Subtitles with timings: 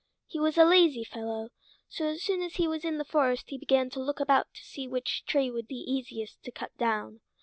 [0.25, 1.49] He was a lazy fellow,
[1.87, 4.63] so as soon as he was in the forest he began to look about to
[4.65, 7.19] see which tree would be the easiest to cut down.